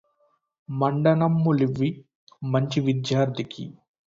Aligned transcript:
మండనమ్ములివ్వి 0.69 1.89
మంచి 2.45 2.79
విద్యార్థికి 2.81 3.65